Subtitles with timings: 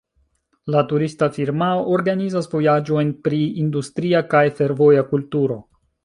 [0.75, 5.59] La turista firmao organizas vojaĝojn pri industria kaj fervoja kulturo.